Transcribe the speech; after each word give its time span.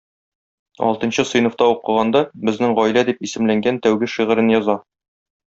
Алтынчы 0.85 1.25
сыйныфта 1.31 1.67
укыганда 1.75 2.23
"Безнең 2.49 2.75
гаилә" 2.81 3.07
дип 3.11 3.23
исемләнгән 3.29 3.81
тәүге 3.87 4.13
шигырен 4.15 4.55
яза. 4.59 4.81